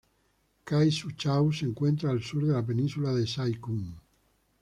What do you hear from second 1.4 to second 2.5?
se encuentra al sur